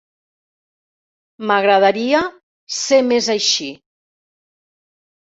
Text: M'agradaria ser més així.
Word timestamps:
M'agradaria 1.51 2.23
ser 2.81 3.01
més 3.13 3.31
així. 3.39 3.73